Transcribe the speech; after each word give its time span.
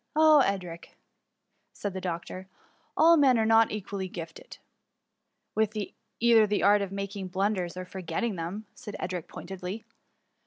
"Ah, 0.15 0.39
Edric!" 0.41 0.95
returned 1.75 1.93
the 1.95 2.01
doctor," 2.01 2.47
all 2.97 3.17
men 3.17 3.37
are 3.37 3.45
not 3.45 3.71
equally 3.71 4.07
gifted." 4.09 4.53
THE 4.53 4.57
UVMUY. 4.57 4.57
S45" 4.57 5.55
With 5.55 5.93
either 6.21 6.47
the 6.47 6.63
art 6.63 6.81
of 6.81 6.91
making 6.91 7.27
blunders, 7.27 7.77
or 7.77 7.85
forgetting 7.85 8.35
them," 8.35 8.65
said 8.73 8.95
Edric 8.97 9.27
pointedly. 9.27 9.85